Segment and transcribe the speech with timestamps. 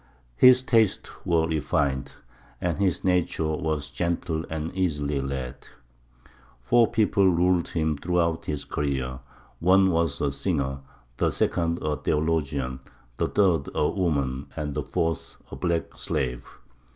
[0.35, 2.15] His tastes were refined,
[2.59, 5.67] and his nature was gentle and easily led.
[6.59, 9.19] Four people ruled him throughout his career:
[9.59, 10.79] one was a singer,
[11.17, 12.79] the second a theologian,
[13.17, 16.47] the third a woman, and the fourth a black slave.